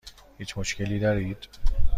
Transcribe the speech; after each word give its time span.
هیچ 0.37 0.57
مشکلی 0.57 0.99
دارید؟ 0.99 1.37